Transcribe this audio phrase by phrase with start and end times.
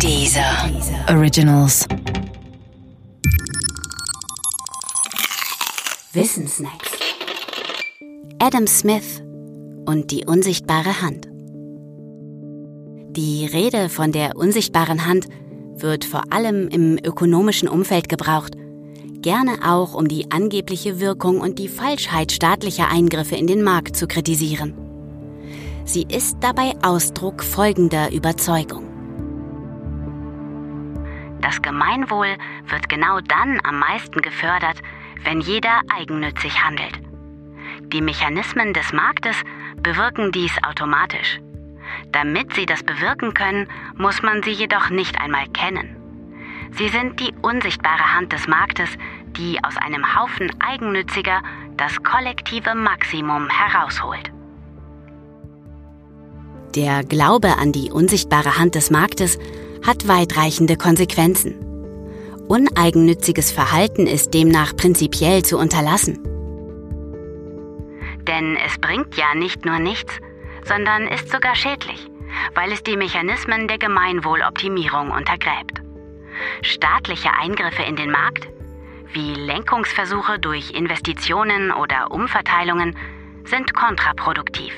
[0.00, 0.70] Dieser
[1.08, 1.86] Originals.
[6.12, 6.90] Wissensnacks.
[8.38, 9.22] Adam Smith
[9.86, 11.28] und die unsichtbare Hand.
[13.16, 15.26] Die Rede von der unsichtbaren Hand
[15.76, 18.56] wird vor allem im ökonomischen Umfeld gebraucht,
[19.22, 24.06] gerne auch um die angebliche Wirkung und die Falschheit staatlicher Eingriffe in den Markt zu
[24.06, 24.74] kritisieren.
[25.84, 28.93] Sie ist dabei Ausdruck folgender Überzeugung.
[31.54, 32.36] Das Gemeinwohl
[32.66, 34.76] wird genau dann am meisten gefördert,
[35.22, 36.98] wenn jeder eigennützig handelt.
[37.92, 39.36] Die Mechanismen des Marktes
[39.76, 41.38] bewirken dies automatisch.
[42.10, 45.94] Damit sie das bewirken können, muss man sie jedoch nicht einmal kennen.
[46.72, 48.88] Sie sind die unsichtbare Hand des Marktes,
[49.36, 51.40] die aus einem Haufen Eigennütziger
[51.76, 54.32] das kollektive Maximum herausholt.
[56.74, 59.38] Der Glaube an die unsichtbare Hand des Marktes
[59.86, 61.54] hat weitreichende Konsequenzen.
[62.48, 66.18] Uneigennütziges Verhalten ist demnach prinzipiell zu unterlassen.
[68.26, 70.18] Denn es bringt ja nicht nur nichts,
[70.64, 72.06] sondern ist sogar schädlich,
[72.54, 75.80] weil es die Mechanismen der Gemeinwohloptimierung untergräbt.
[76.62, 78.48] Staatliche Eingriffe in den Markt,
[79.12, 82.96] wie Lenkungsversuche durch Investitionen oder Umverteilungen,
[83.44, 84.74] sind kontraproduktiv.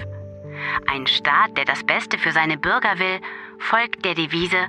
[0.86, 3.20] Ein Staat, der das Beste für seine Bürger will,
[3.58, 4.66] folgt der Devise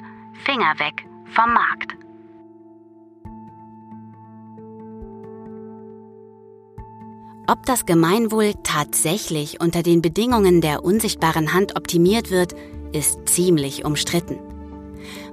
[0.48, 1.92] Finger weg vom Markt.
[7.48, 12.54] Ob das Gemeinwohl tatsächlich unter den Bedingungen der unsichtbaren Hand optimiert wird,
[12.94, 14.40] ist ziemlich umstritten.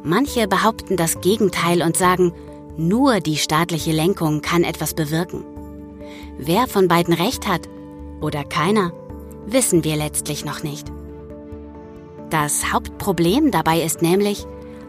[0.03, 2.33] Manche behaupten das Gegenteil und sagen,
[2.77, 5.45] nur die staatliche Lenkung kann etwas bewirken.
[6.39, 7.69] Wer von beiden recht hat
[8.21, 8.93] oder keiner,
[9.47, 10.91] wissen wir letztlich noch nicht.
[12.31, 14.45] Das Hauptproblem dabei ist nämlich,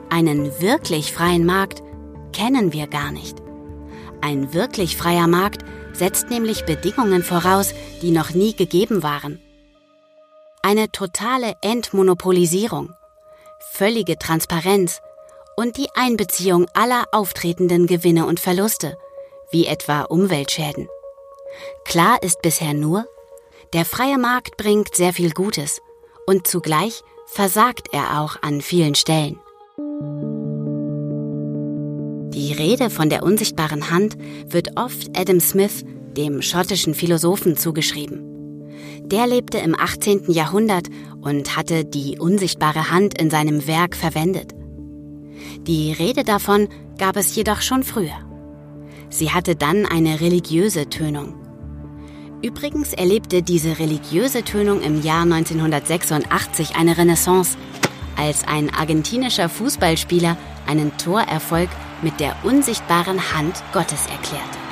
[0.10, 1.82] einen wirklich freien Markt
[2.34, 3.38] kennen wir gar nicht.
[4.22, 9.40] Ein wirklich freier Markt setzt nämlich Bedingungen voraus, die noch nie gegeben waren.
[10.62, 12.94] Eine totale Entmonopolisierung,
[13.72, 15.00] völlige Transparenz
[15.56, 18.98] und die Einbeziehung aller auftretenden Gewinne und Verluste,
[19.52, 20.90] wie etwa Umweltschäden.
[21.86, 23.06] Klar ist bisher nur,
[23.74, 25.82] der freie Markt bringt sehr viel Gutes
[26.26, 29.40] und zugleich versagt er auch an vielen Stellen.
[32.46, 34.18] Die Rede von der unsichtbaren Hand
[34.48, 35.84] wird oft Adam Smith,
[36.16, 38.22] dem schottischen Philosophen, zugeschrieben.
[39.02, 40.32] Der lebte im 18.
[40.32, 40.90] Jahrhundert
[41.22, 44.54] und hatte die unsichtbare Hand in seinem Werk verwendet.
[45.62, 46.68] Die Rede davon
[47.00, 48.14] gab es jedoch schon früher.
[49.10, 51.34] Sie hatte dann eine religiöse Tönung.
[52.44, 57.58] Übrigens erlebte diese religiöse Tönung im Jahr 1986 eine Renaissance,
[58.16, 61.70] als ein argentinischer Fußballspieler einen Torerfolg
[62.06, 64.65] mit der unsichtbaren Hand Gottes erklärte.